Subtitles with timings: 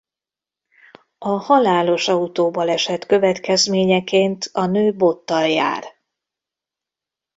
[1.17, 5.83] A halálos autóbaleset következményeként a nő bottal jár.